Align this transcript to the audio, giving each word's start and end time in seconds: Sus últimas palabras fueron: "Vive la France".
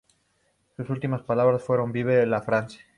Sus 0.75 0.89
últimas 0.89 1.21
palabras 1.21 1.63
fueron: 1.63 1.91
"Vive 1.91 2.25
la 2.25 2.41
France". 2.41 2.79